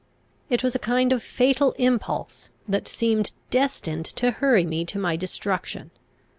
It 0.49 0.63
was 0.63 0.73
a 0.73 0.79
kind 0.79 1.13
of 1.13 1.21
fatal 1.21 1.75
impulse, 1.77 2.49
that 2.67 2.87
seemed 2.87 3.33
destined 3.51 4.07
to 4.07 4.31
hurry 4.31 4.65
me 4.65 4.83
to 4.83 4.97
my 4.97 5.15
destruction. 5.15 5.91